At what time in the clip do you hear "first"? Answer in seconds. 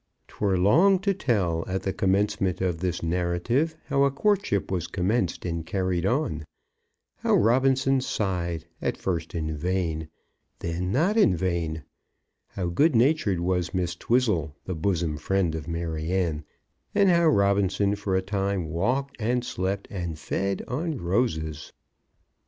8.97-9.35